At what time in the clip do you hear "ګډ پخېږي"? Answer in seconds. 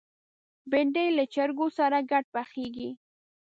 2.11-2.89